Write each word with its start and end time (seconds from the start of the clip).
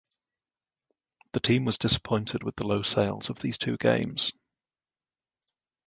The 1.33 1.39
team 1.39 1.63
was 1.63 1.77
disappointed 1.77 2.41
with 2.41 2.55
the 2.55 2.65
low 2.65 2.81
sales 2.81 3.29
of 3.29 3.37
these 3.37 3.59
two 3.59 3.77
games. 3.77 4.31